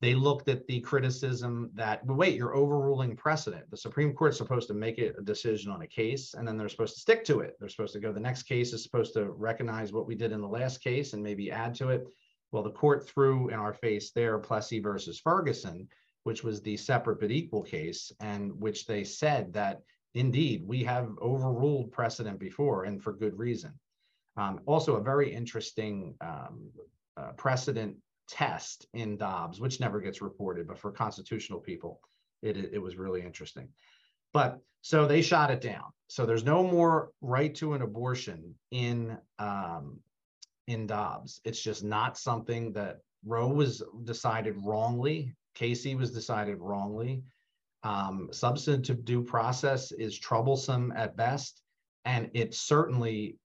They 0.00 0.14
looked 0.14 0.48
at 0.48 0.64
the 0.68 0.78
criticism 0.80 1.72
that, 1.74 2.06
wait, 2.06 2.36
you're 2.36 2.54
overruling 2.54 3.16
precedent. 3.16 3.68
The 3.68 3.76
Supreme 3.76 4.12
Court's 4.12 4.38
supposed 4.38 4.68
to 4.68 4.74
make 4.74 4.98
it 4.98 5.16
a 5.18 5.22
decision 5.22 5.72
on 5.72 5.82
a 5.82 5.88
case, 5.88 6.34
and 6.34 6.46
then 6.46 6.56
they're 6.56 6.68
supposed 6.68 6.94
to 6.94 7.00
stick 7.00 7.24
to 7.24 7.40
it. 7.40 7.56
They're 7.58 7.68
supposed 7.68 7.94
to 7.94 8.00
go, 8.00 8.12
the 8.12 8.20
next 8.20 8.44
case 8.44 8.72
is 8.72 8.84
supposed 8.84 9.14
to 9.14 9.32
recognize 9.32 9.92
what 9.92 10.06
we 10.06 10.14
did 10.14 10.30
in 10.30 10.40
the 10.40 10.46
last 10.46 10.84
case 10.84 11.14
and 11.14 11.22
maybe 11.22 11.50
add 11.50 11.74
to 11.76 11.88
it. 11.88 12.06
Well, 12.52 12.62
the 12.62 12.70
court 12.70 13.08
threw 13.08 13.48
in 13.48 13.56
our 13.56 13.74
face 13.74 14.12
there 14.12 14.38
Plessy 14.38 14.78
versus 14.78 15.18
Ferguson, 15.18 15.88
which 16.22 16.44
was 16.44 16.62
the 16.62 16.76
separate 16.76 17.18
but 17.18 17.32
equal 17.32 17.64
case, 17.64 18.12
and 18.20 18.52
which 18.60 18.86
they 18.86 19.02
said 19.02 19.52
that 19.54 19.80
indeed, 20.14 20.66
we 20.66 20.84
have 20.84 21.10
overruled 21.20 21.92
precedent 21.92 22.38
before 22.38 22.84
and 22.84 23.02
for 23.02 23.12
good 23.12 23.38
reason. 23.38 23.72
Um, 24.36 24.60
also, 24.66 24.96
a 24.96 25.02
very 25.02 25.32
interesting 25.32 26.14
um, 26.20 26.70
uh, 27.16 27.32
precedent 27.36 27.96
test 28.28 28.86
in 28.94 29.16
Dobbs, 29.16 29.60
which 29.60 29.80
never 29.80 30.00
gets 30.00 30.22
reported, 30.22 30.68
but 30.68 30.78
for 30.78 30.92
constitutional 30.92 31.58
people, 31.58 32.00
it, 32.42 32.56
it 32.56 32.78
was 32.78 32.96
really 32.96 33.22
interesting. 33.22 33.68
But 34.32 34.60
so 34.82 35.06
they 35.06 35.22
shot 35.22 35.50
it 35.50 35.60
down. 35.60 35.86
So 36.08 36.24
there's 36.24 36.44
no 36.44 36.62
more 36.62 37.10
right 37.20 37.54
to 37.56 37.74
an 37.74 37.82
abortion 37.82 38.54
in 38.70 39.18
um, 39.38 39.98
in 40.66 40.86
Dobbs. 40.86 41.40
It's 41.44 41.62
just 41.62 41.82
not 41.82 42.18
something 42.18 42.72
that 42.74 43.00
Roe 43.24 43.48
was 43.48 43.82
decided 44.04 44.54
wrongly. 44.64 45.34
Casey 45.54 45.94
was 45.94 46.12
decided 46.12 46.58
wrongly. 46.58 47.22
Um, 47.84 48.28
substantive 48.32 49.04
due 49.04 49.22
process 49.22 49.92
is 49.92 50.18
troublesome 50.18 50.92
at 50.96 51.16
best, 51.16 51.62
and 52.04 52.30
it 52.34 52.54
certainly 52.54 53.38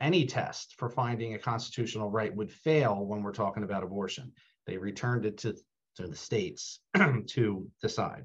any 0.00 0.26
test 0.26 0.74
for 0.76 0.88
finding 0.88 1.34
a 1.34 1.38
constitutional 1.38 2.10
right 2.10 2.34
would 2.34 2.52
fail 2.52 3.04
when 3.04 3.22
we're 3.22 3.32
talking 3.32 3.62
about 3.62 3.82
abortion. 3.82 4.32
They 4.66 4.76
returned 4.76 5.24
it 5.24 5.38
to, 5.38 5.56
to 5.96 6.06
the 6.06 6.16
states 6.16 6.80
to 7.28 7.70
decide. 7.80 8.24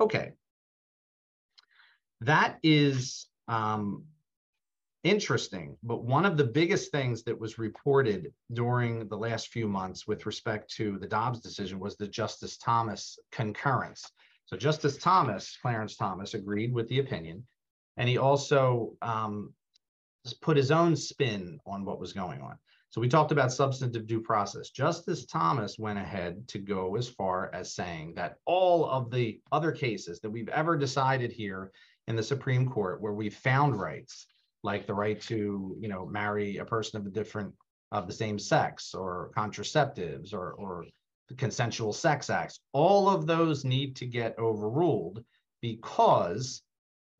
Okay. 0.00 0.32
That 2.22 2.58
is 2.62 3.26
um, 3.48 4.04
interesting, 5.04 5.76
but 5.82 6.04
one 6.04 6.26
of 6.26 6.36
the 6.36 6.44
biggest 6.44 6.92
things 6.92 7.22
that 7.24 7.38
was 7.38 7.58
reported 7.58 8.32
during 8.52 9.08
the 9.08 9.16
last 9.16 9.48
few 9.48 9.66
months 9.66 10.06
with 10.06 10.26
respect 10.26 10.70
to 10.74 10.98
the 10.98 11.06
Dobbs 11.06 11.40
decision 11.40 11.78
was 11.78 11.96
the 11.96 12.08
Justice 12.08 12.56
Thomas 12.58 13.18
concurrence. 13.32 14.10
So 14.50 14.56
Justice 14.56 14.96
Thomas, 14.96 15.56
Clarence 15.62 15.94
Thomas, 15.94 16.34
agreed 16.34 16.74
with 16.74 16.88
the 16.88 16.98
opinion, 16.98 17.46
and 17.96 18.08
he 18.08 18.18
also 18.18 18.96
um, 19.00 19.54
put 20.40 20.56
his 20.56 20.72
own 20.72 20.96
spin 20.96 21.60
on 21.66 21.84
what 21.84 22.00
was 22.00 22.12
going 22.12 22.40
on. 22.40 22.58
So 22.88 23.00
we 23.00 23.08
talked 23.08 23.30
about 23.30 23.52
substantive 23.52 24.08
due 24.08 24.20
process. 24.20 24.70
Justice 24.70 25.24
Thomas 25.24 25.78
went 25.78 26.00
ahead 26.00 26.48
to 26.48 26.58
go 26.58 26.96
as 26.96 27.08
far 27.08 27.54
as 27.54 27.76
saying 27.76 28.14
that 28.16 28.38
all 28.44 28.90
of 28.90 29.12
the 29.12 29.40
other 29.52 29.70
cases 29.70 30.18
that 30.18 30.30
we've 30.30 30.48
ever 30.48 30.76
decided 30.76 31.30
here 31.30 31.70
in 32.08 32.16
the 32.16 32.22
Supreme 32.24 32.68
Court 32.68 33.00
where 33.00 33.12
we 33.12 33.30
found 33.30 33.80
rights, 33.80 34.26
like 34.64 34.84
the 34.84 34.94
right 34.94 35.20
to, 35.22 35.76
you 35.78 35.88
know, 35.88 36.06
marry 36.06 36.56
a 36.56 36.64
person 36.64 37.00
of 37.00 37.06
a 37.06 37.10
different 37.10 37.54
of 37.92 38.08
the 38.08 38.12
same 38.12 38.40
sex 38.40 38.94
or 38.94 39.30
contraceptives 39.36 40.34
or 40.34 40.54
or 40.54 40.86
the 41.30 41.36
consensual 41.36 41.92
sex 41.92 42.28
acts, 42.28 42.58
all 42.72 43.08
of 43.08 43.24
those 43.24 43.64
need 43.64 43.94
to 43.96 44.04
get 44.04 44.38
overruled 44.38 45.24
because 45.62 46.62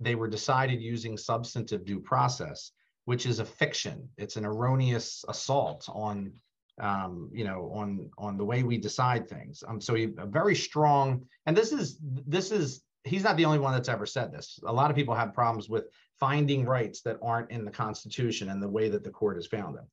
they 0.00 0.16
were 0.16 0.26
decided 0.26 0.82
using 0.82 1.16
substantive 1.16 1.84
due 1.84 2.00
process, 2.00 2.72
which 3.04 3.24
is 3.24 3.38
a 3.38 3.44
fiction. 3.44 4.08
It's 4.18 4.36
an 4.36 4.44
erroneous 4.44 5.24
assault 5.28 5.88
on, 5.88 6.32
um, 6.80 7.30
you 7.32 7.44
know, 7.44 7.70
on 7.72 8.10
on 8.18 8.36
the 8.36 8.44
way 8.44 8.64
we 8.64 8.78
decide 8.78 9.28
things. 9.28 9.62
Um, 9.68 9.80
so 9.80 9.94
a 9.94 10.06
very 10.26 10.56
strong, 10.56 11.24
and 11.46 11.56
this 11.56 11.70
is 11.70 11.98
this 12.02 12.50
is 12.50 12.82
he's 13.04 13.22
not 13.22 13.36
the 13.36 13.44
only 13.44 13.60
one 13.60 13.72
that's 13.72 13.88
ever 13.88 14.06
said 14.06 14.32
this. 14.32 14.58
A 14.66 14.72
lot 14.72 14.90
of 14.90 14.96
people 14.96 15.14
have 15.14 15.32
problems 15.32 15.68
with 15.68 15.84
finding 16.18 16.64
rights 16.64 17.00
that 17.02 17.18
aren't 17.22 17.52
in 17.52 17.64
the 17.64 17.70
Constitution 17.70 18.50
and 18.50 18.60
the 18.60 18.68
way 18.68 18.88
that 18.88 19.04
the 19.04 19.10
court 19.10 19.36
has 19.36 19.46
found 19.46 19.76
them 19.76 19.86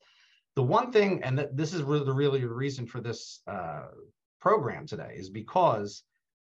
the 0.57 0.63
one 0.63 0.91
thing, 0.91 1.21
and 1.21 1.47
this 1.53 1.71
is 1.71 1.83
really 1.83 2.03
the 2.03 2.11
really 2.11 2.43
reason 2.43 2.87
for 2.87 2.99
this 2.99 3.41
uh, 3.45 3.89
program 4.41 4.87
today, 4.87 5.13
is 5.15 5.29
because 5.29 6.01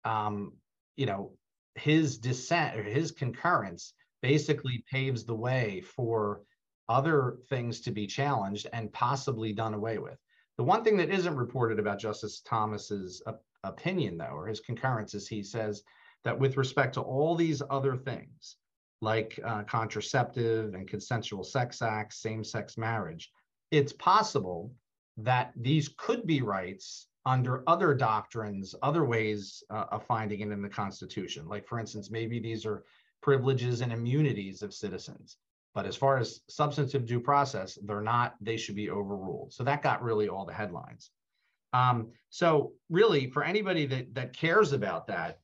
um, 0.04 0.52
you 0.96 1.06
know 1.06 1.30
his 1.76 2.18
dissent 2.18 2.76
or 2.76 2.82
his 2.82 3.12
concurrence 3.12 3.94
basically 4.20 4.84
paves 4.90 5.24
the 5.24 5.34
way 5.48 5.80
for 5.82 6.42
other 6.88 7.36
things 7.48 7.82
to 7.82 7.92
be 7.92 8.04
challenged 8.04 8.66
and 8.72 8.92
possibly 8.92 9.52
done 9.52 9.74
away 9.74 9.98
with. 9.98 10.18
The 10.58 10.64
one 10.64 10.82
thing 10.82 10.96
that 10.96 11.10
isn't 11.10 11.36
reported 11.36 11.78
about 11.78 12.00
Justice 12.00 12.42
Thomas's 12.44 13.22
uh, 13.28 13.34
opinion, 13.62 14.18
though, 14.18 14.34
or 14.34 14.48
his 14.48 14.58
concurrence, 14.58 15.14
is 15.14 15.28
he 15.28 15.44
says 15.44 15.84
that 16.24 16.36
with 16.36 16.56
respect 16.56 16.94
to 16.94 17.00
all 17.00 17.36
these 17.36 17.62
other 17.70 17.96
things, 17.96 18.56
like 19.00 19.38
uh, 19.44 19.62
contraceptive 19.62 20.74
and 20.74 20.88
consensual 20.88 21.44
sex 21.44 21.80
acts, 21.80 22.20
same-sex 22.20 22.76
marriage, 22.76 23.30
it's 23.70 23.92
possible 23.92 24.72
that 25.16 25.52
these 25.56 25.90
could 25.96 26.26
be 26.26 26.42
rights 26.42 27.08
under 27.26 27.62
other 27.66 27.94
doctrines, 27.94 28.74
other 28.82 29.04
ways 29.04 29.62
uh, 29.70 29.84
of 29.90 30.06
finding 30.06 30.40
it 30.40 30.50
in 30.50 30.62
the 30.62 30.68
Constitution. 30.68 31.46
Like, 31.46 31.66
for 31.66 31.78
instance, 31.78 32.10
maybe 32.10 32.40
these 32.40 32.64
are 32.64 32.84
privileges 33.22 33.82
and 33.82 33.92
immunities 33.92 34.62
of 34.62 34.72
citizens. 34.72 35.36
But 35.74 35.86
as 35.86 35.94
far 35.94 36.18
as 36.18 36.40
substantive 36.48 37.06
due 37.06 37.20
process, 37.20 37.78
they're 37.84 38.00
not, 38.00 38.34
they 38.40 38.56
should 38.56 38.74
be 38.74 38.90
overruled. 38.90 39.52
So 39.52 39.62
that 39.64 39.82
got 39.82 40.02
really 40.02 40.28
all 40.28 40.44
the 40.44 40.52
headlines. 40.52 41.10
Um, 41.72 42.08
so 42.30 42.72
really, 42.88 43.30
for 43.30 43.44
anybody 43.44 43.86
that 43.86 44.14
that 44.14 44.36
cares 44.36 44.72
about 44.72 45.06
that, 45.06 45.38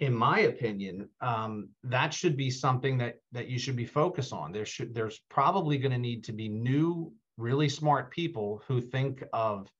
in 0.00 0.12
my 0.12 0.40
opinion, 0.40 1.08
um, 1.20 1.70
that 1.84 2.12
should 2.12 2.36
be 2.36 2.50
something 2.50 2.98
that 2.98 3.16
that 3.32 3.48
you 3.48 3.58
should 3.58 3.76
be 3.76 3.86
focused 3.86 4.32
on. 4.32 4.52
There 4.52 4.66
should 4.66 4.94
there's 4.94 5.20
probably 5.30 5.78
going 5.78 5.92
to 5.92 5.98
need 5.98 6.24
to 6.24 6.32
be 6.32 6.48
new 6.48 7.12
really 7.38 7.68
smart 7.68 8.10
people 8.10 8.62
who 8.66 8.80
think 8.80 9.22
of 9.32 9.70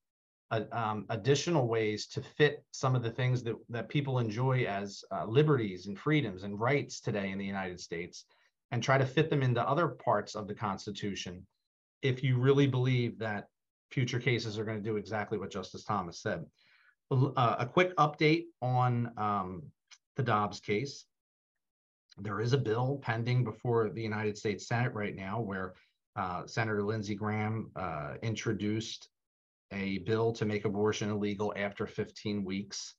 uh, 0.50 0.62
um, 0.72 1.04
additional 1.10 1.68
ways 1.68 2.06
to 2.06 2.22
fit 2.22 2.64
some 2.70 2.94
of 2.94 3.02
the 3.02 3.10
things 3.10 3.42
that, 3.42 3.56
that 3.68 3.88
people 3.88 4.18
enjoy 4.18 4.64
as 4.64 5.04
uh, 5.12 5.26
liberties 5.26 5.86
and 5.86 5.98
freedoms 5.98 6.44
and 6.44 6.58
rights 6.58 7.00
today 7.00 7.30
in 7.30 7.38
the 7.38 7.44
United 7.44 7.78
States 7.78 8.24
and 8.70 8.82
try 8.82 8.96
to 8.96 9.04
fit 9.04 9.28
them 9.28 9.42
into 9.42 9.68
other 9.68 9.88
parts 9.88 10.34
of 10.34 10.46
the 10.46 10.54
Constitution 10.54 11.46
if 12.00 12.22
you 12.22 12.38
really 12.38 12.66
believe 12.66 13.18
that 13.18 13.48
future 13.90 14.20
cases 14.20 14.58
are 14.58 14.64
going 14.64 14.76
to 14.76 14.90
do 14.90 14.96
exactly 14.96 15.36
what 15.36 15.50
Justice 15.50 15.84
Thomas 15.84 16.20
said. 16.20 16.44
Uh, 17.10 17.56
a 17.58 17.66
quick 17.66 17.96
update 17.96 18.44
on 18.62 19.10
um, 19.16 19.62
the 20.16 20.22
Dobbs 20.22 20.60
case. 20.60 21.06
There 22.18 22.40
is 22.40 22.52
a 22.52 22.58
bill 22.58 23.00
pending 23.02 23.44
before 23.44 23.90
the 23.90 24.02
United 24.02 24.36
States 24.36 24.68
Senate 24.68 24.92
right 24.92 25.16
now 25.16 25.40
where 25.40 25.74
uh, 26.18 26.44
Senator 26.46 26.82
Lindsey 26.82 27.14
Graham 27.14 27.70
uh, 27.76 28.14
introduced 28.22 29.08
a 29.72 29.98
bill 29.98 30.32
to 30.32 30.44
make 30.44 30.64
abortion 30.64 31.10
illegal 31.10 31.52
after 31.56 31.87
15 31.87 32.44
weeks 32.44 32.94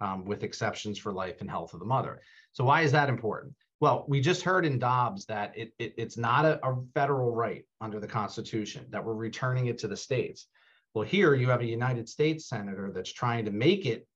um, 0.00 0.24
with 0.24 0.44
exceptions 0.44 0.96
for 0.96 1.12
life 1.12 1.40
and 1.40 1.50
health 1.50 1.74
of 1.74 1.80
the 1.80 1.86
mother. 1.86 2.22
So 2.52 2.64
why 2.64 2.82
is 2.82 2.92
that 2.92 3.08
important? 3.08 3.54
Well, 3.80 4.04
we 4.08 4.20
just 4.20 4.42
heard 4.42 4.64
in 4.64 4.78
Dobbs 4.78 5.26
that 5.26 5.52
it, 5.56 5.72
it 5.78 5.94
it's 5.96 6.16
not 6.16 6.44
a, 6.44 6.64
a, 6.64 6.76
federal 6.94 7.34
right 7.34 7.64
under 7.80 7.98
the 7.98 8.06
Constitution, 8.06 8.86
that 8.90 9.04
we're 9.04 9.14
returning 9.14 9.66
it 9.66 9.78
to 9.78 9.88
the 9.88 9.96
states. 9.96 10.46
Well, 10.94 11.04
here 11.04 11.34
you 11.34 11.48
have 11.48 11.62
a 11.62 11.66
United 11.66 12.08
States 12.08 12.48
senator 12.48 12.92
that's 12.94 13.12
trying 13.12 13.46
to 13.46 13.50
make 13.50 13.84
it 13.86 14.06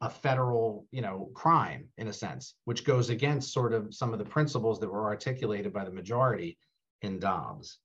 a 0.00 0.08
federal, 0.08 0.86
you 0.90 1.02
know, 1.02 1.30
crime 1.34 1.88
in 1.98 2.08
a 2.08 2.12
sense, 2.12 2.54
which 2.64 2.84
goes 2.84 3.10
against 3.10 3.52
sort 3.52 3.74
of 3.74 3.94
some 3.94 4.14
of 4.14 4.18
the 4.18 4.24
principles 4.24 4.80
that 4.80 4.90
were 4.90 5.04
articulated 5.04 5.72
by 5.72 5.84
the 5.84 5.90
majority 5.90 6.56
in 7.02 7.18
Dobbs. 7.18 7.78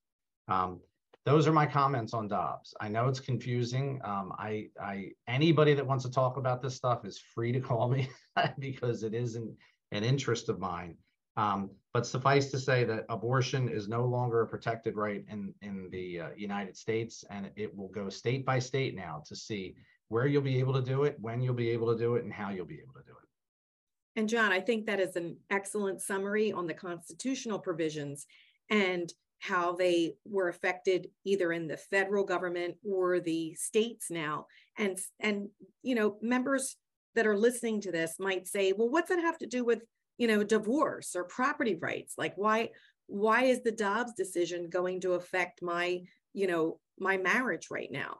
Um, 0.48 0.80
those 1.24 1.48
are 1.48 1.52
my 1.52 1.66
comments 1.66 2.14
on 2.14 2.28
Dobbs. 2.28 2.72
I 2.80 2.88
know 2.88 3.08
it's 3.08 3.18
confusing. 3.18 4.00
Um, 4.04 4.32
I, 4.38 4.68
I, 4.80 5.10
anybody 5.26 5.74
that 5.74 5.84
wants 5.84 6.04
to 6.04 6.10
talk 6.10 6.36
about 6.36 6.62
this 6.62 6.76
stuff 6.76 7.04
is 7.04 7.18
free 7.18 7.50
to 7.52 7.60
call 7.68 7.88
me 7.88 8.08
because 8.58 9.02
it 9.02 9.12
isn't 9.12 9.52
an 9.92 10.04
interest 10.04 10.48
of 10.48 10.60
mine. 10.60 10.96
Um, 11.36 11.70
but 11.92 12.06
suffice 12.06 12.50
to 12.52 12.58
say 12.58 12.84
that 12.84 13.04
abortion 13.08 13.68
is 13.68 13.88
no 13.88 14.04
longer 14.04 14.40
a 14.42 14.46
protected 14.46 14.96
right 14.96 15.24
in, 15.30 15.52
in 15.62 15.88
the 15.90 16.20
uh, 16.20 16.28
United 16.36 16.76
States, 16.76 17.24
and 17.28 17.50
it 17.56 17.76
will 17.76 17.88
go 17.88 18.08
state 18.08 18.46
by 18.46 18.58
state 18.58 18.94
now 18.94 19.22
to 19.26 19.36
see 19.36 19.74
where 20.08 20.26
you'll 20.26 20.42
be 20.42 20.58
able 20.58 20.72
to 20.72 20.80
do 20.80 21.04
it, 21.04 21.16
when 21.20 21.42
you'll 21.42 21.54
be 21.54 21.70
able 21.70 21.92
to 21.92 21.98
do 21.98 22.14
it, 22.14 22.24
and 22.24 22.32
how 22.32 22.50
you'll 22.50 22.64
be 22.64 22.80
able 22.80 22.94
to 22.94 23.02
do 23.06 23.12
it. 23.12 24.18
And 24.18 24.28
John, 24.28 24.50
I 24.50 24.60
think 24.60 24.86
that 24.86 25.00
is 25.00 25.16
an 25.16 25.36
excellent 25.50 26.00
summary 26.00 26.52
on 26.52 26.66
the 26.66 26.72
constitutional 26.72 27.58
provisions 27.58 28.26
and 28.70 29.12
how 29.38 29.72
they 29.72 30.14
were 30.24 30.48
affected 30.48 31.08
either 31.24 31.52
in 31.52 31.68
the 31.68 31.76
federal 31.76 32.24
government 32.24 32.76
or 32.84 33.20
the 33.20 33.54
states 33.54 34.10
now. 34.10 34.46
And 34.78 34.98
and 35.20 35.48
you 35.82 35.94
know, 35.94 36.16
members 36.22 36.76
that 37.14 37.26
are 37.26 37.36
listening 37.36 37.80
to 37.82 37.92
this 37.92 38.16
might 38.18 38.46
say, 38.46 38.72
well, 38.72 38.90
what's 38.90 39.08
that 39.08 39.20
have 39.20 39.38
to 39.38 39.46
do 39.46 39.64
with 39.64 39.82
you 40.18 40.26
know, 40.26 40.42
divorce 40.42 41.14
or 41.14 41.24
property 41.24 41.74
rights. 41.74 42.14
Like 42.16 42.34
why 42.36 42.70
why 43.06 43.44
is 43.44 43.62
the 43.62 43.72
Dobbs 43.72 44.14
decision 44.14 44.68
going 44.68 45.00
to 45.02 45.12
affect 45.12 45.62
my, 45.62 46.00
you 46.34 46.46
know, 46.46 46.80
my 46.98 47.16
marriage 47.16 47.68
right 47.70 47.90
now? 47.90 48.18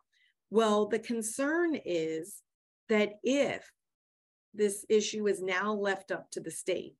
Well, 0.50 0.86
the 0.86 1.00
concern 1.00 1.76
is 1.84 2.40
that 2.88 3.14
if 3.24 3.68
this 4.54 4.86
issue 4.88 5.26
is 5.26 5.42
now 5.42 5.72
left 5.72 6.12
up 6.12 6.30
to 6.32 6.40
the 6.40 6.52
states, 6.52 6.94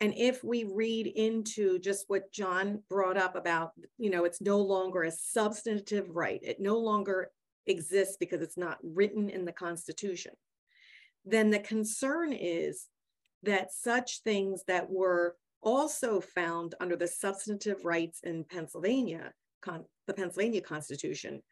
and 0.00 0.14
if 0.16 0.42
we 0.42 0.64
read 0.64 1.06
into 1.06 1.78
just 1.78 2.06
what 2.08 2.32
John 2.32 2.82
brought 2.88 3.18
up 3.18 3.36
about, 3.36 3.72
you 3.98 4.08
know, 4.08 4.24
it's 4.24 4.40
no 4.40 4.58
longer 4.58 5.02
a 5.02 5.10
substantive 5.10 6.08
right, 6.08 6.40
it 6.42 6.58
no 6.58 6.78
longer 6.78 7.30
exists 7.66 8.16
because 8.18 8.40
it's 8.40 8.56
not 8.56 8.78
written 8.82 9.28
in 9.28 9.44
the 9.44 9.52
Constitution, 9.52 10.32
then 11.26 11.50
the 11.50 11.58
concern 11.58 12.32
is 12.32 12.86
that 13.42 13.72
such 13.72 14.22
things 14.22 14.62
that 14.66 14.88
were 14.90 15.36
also 15.62 16.20
found 16.20 16.74
under 16.80 16.96
the 16.96 17.06
substantive 17.06 17.84
rights 17.84 18.20
in 18.22 18.44
Pennsylvania, 18.44 19.32
con- 19.60 19.84
the 20.06 20.14
Pennsylvania 20.14 20.62
Constitution, 20.62 21.42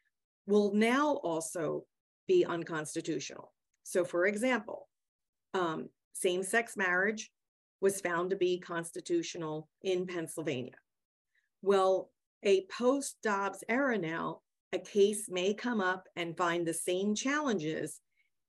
will 0.46 0.72
now 0.72 1.16
also 1.16 1.84
be 2.26 2.46
unconstitutional. 2.46 3.52
So, 3.82 4.04
for 4.04 4.26
example, 4.26 4.88
um, 5.52 5.90
same 6.14 6.42
sex 6.42 6.76
marriage 6.76 7.30
was 7.80 8.00
found 8.00 8.30
to 8.30 8.36
be 8.36 8.58
constitutional 8.58 9.68
in 9.82 10.06
Pennsylvania. 10.06 10.74
Well, 11.62 12.10
a 12.42 12.66
post 12.66 13.16
Dobbs 13.22 13.64
era 13.68 13.98
now, 13.98 14.40
a 14.72 14.78
case 14.78 15.28
may 15.28 15.54
come 15.54 15.80
up 15.80 16.04
and 16.16 16.36
find 16.36 16.66
the 16.66 16.74
same 16.74 17.14
challenges 17.14 18.00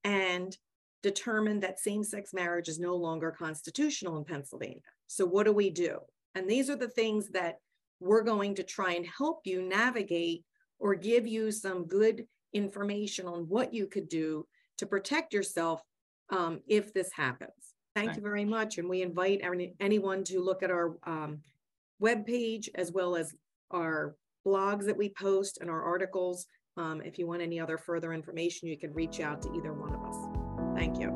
and 0.04 0.56
determine 1.02 1.60
that 1.62 1.80
same 1.80 2.04
sex 2.04 2.34
marriage 2.34 2.68
is 2.68 2.80
no 2.80 2.96
longer 2.96 3.32
constitutional 3.32 4.18
in 4.18 4.26
Pennsylvania. 4.26 4.82
So, 5.08 5.26
what 5.26 5.46
do 5.46 5.54
we 5.54 5.70
do? 5.70 6.00
And 6.36 6.50
these 6.50 6.70
are 6.70 6.76
the 6.76 6.90
things 6.90 7.30
that 7.30 7.58
we're 8.00 8.24
going 8.24 8.56
to 8.56 8.64
try 8.64 8.94
and 8.94 9.06
help 9.06 9.42
you 9.46 9.62
navigate 9.62 10.44
or 10.80 10.96
give 10.96 11.28
you 11.28 11.52
some 11.52 11.86
good 11.86 12.26
information 12.54 13.28
on 13.28 13.42
what 13.48 13.74
you 13.74 13.88
could 13.88 14.10
do 14.10 14.46
to 14.78 14.86
protect 14.86 15.34
yourself 15.34 15.82
um, 16.30 16.62
if 16.68 16.94
this 16.94 17.10
happens. 17.14 17.69
Thank 17.96 18.16
you 18.16 18.22
very 18.22 18.46
much. 18.46 18.78
And 18.78 18.88
we 18.88 19.02
invite 19.02 19.42
any, 19.44 19.74
anyone 19.80 20.24
to 20.26 20.42
look 20.42 20.64
at 20.64 20.72
our 20.72 20.96
um, 21.04 21.40
webpage 22.02 22.70
as 22.76 22.92
well 22.92 23.16
as 23.16 23.34
our 23.72 24.16
blogs 24.46 24.86
that 24.86 24.98
we 24.98 25.10
post 25.10 25.58
and 25.62 25.70
our 25.70 25.84
articles. 25.84 26.46
Um, 26.78 27.02
if 27.02 27.20
you 27.20 27.28
want 27.28 27.42
any 27.42 27.60
other 27.60 27.78
further 27.78 28.14
information, 28.14 28.70
you 28.70 28.78
can 28.78 28.94
reach 28.94 29.20
out 29.20 29.42
to 29.42 29.54
either 29.54 29.74
one 29.74 29.94
of 29.94 30.02
us. 30.04 30.16
Thank 30.76 31.00
you. 31.00 31.10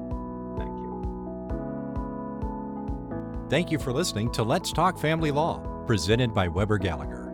Thank 0.57 0.77
you. 0.77 0.83
Thank 3.49 3.71
you 3.71 3.79
for 3.79 3.93
listening 3.93 4.31
to 4.31 4.43
Let's 4.43 4.73
Talk 4.73 4.99
Family 4.99 5.31
Law, 5.31 5.59
presented 5.85 6.33
by 6.33 6.47
Weber 6.47 6.77
Gallagher. 6.79 7.29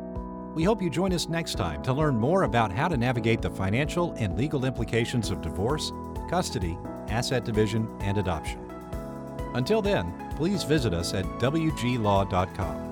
We 0.54 0.64
hope 0.64 0.82
you 0.82 0.90
join 0.90 1.14
us 1.14 1.30
next 1.30 1.56
time 1.56 1.82
to 1.84 1.94
learn 1.94 2.18
more 2.18 2.44
about 2.44 2.72
how 2.72 2.88
to 2.88 2.98
navigate 2.98 3.42
the 3.42 3.50
financial 3.50 4.14
and 4.14 4.38
legal 4.38 4.66
implications 4.66 5.32
of 5.32 5.42
divorce, 5.42 5.92
custody, 6.30 6.78
asset 7.08 7.46
division, 7.46 7.88
and 8.02 8.18
adoption. 8.18 8.69
Until 9.54 9.82
then, 9.82 10.14
please 10.36 10.64
visit 10.64 10.94
us 10.94 11.14
at 11.14 11.26
wglaw.com. 11.40 12.89